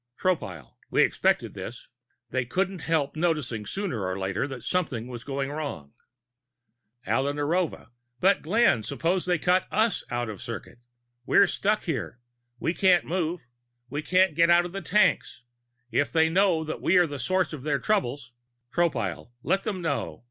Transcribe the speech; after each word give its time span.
Tropile: 0.17 0.71
"We 0.89 1.03
expected 1.03 1.53
this. 1.53 1.87
They 2.31 2.43
couldn't 2.43 2.79
help 2.89 3.15
noticing 3.15 3.67
sooner 3.67 4.03
or 4.07 4.17
later 4.17 4.47
that 4.47 4.63
something 4.63 5.05
was 5.05 5.23
going 5.23 5.51
wrong." 5.51 5.93
Alla 7.05 7.33
Narova: 7.33 7.89
"But, 8.19 8.41
Glenn, 8.41 8.81
suppose 8.81 9.27
they 9.27 9.37
cut 9.37 9.67
us 9.69 10.03
out 10.09 10.27
of 10.27 10.41
circuit? 10.41 10.79
We're 11.27 11.45
stuck 11.45 11.83
here. 11.83 12.17
We 12.59 12.73
can't 12.73 13.05
move. 13.05 13.45
We 13.91 14.01
can't 14.01 14.33
get 14.33 14.49
out 14.49 14.65
of 14.65 14.71
the 14.71 14.81
tanks. 14.81 15.43
If 15.91 16.11
they 16.11 16.29
know 16.29 16.63
that 16.63 16.81
we 16.81 16.97
are 16.97 17.05
the 17.05 17.19
source 17.19 17.53
of 17.53 17.61
their 17.61 17.77
trouble" 17.77 18.19
Tropile: 18.73 19.29
"Let 19.43 19.65
them 19.65 19.83
know! 19.83 20.19